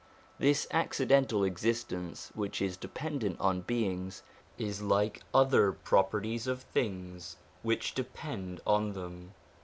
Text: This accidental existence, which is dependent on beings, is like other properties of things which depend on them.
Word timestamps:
This 0.39 0.65
accidental 0.71 1.43
existence, 1.43 2.31
which 2.33 2.59
is 2.59 2.75
dependent 2.75 3.39
on 3.39 3.61
beings, 3.61 4.23
is 4.57 4.81
like 4.81 5.21
other 5.31 5.71
properties 5.71 6.47
of 6.47 6.63
things 6.63 7.35
which 7.61 7.93
depend 7.93 8.61
on 8.65 8.93
them. 8.93 9.35